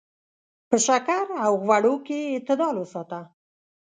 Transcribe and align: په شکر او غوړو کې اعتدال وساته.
په 0.69 0.75
شکر 0.85 1.25
او 1.45 1.51
غوړو 1.63 1.95
کې 2.05 2.19
اعتدال 2.33 2.75
وساته. 2.79 3.19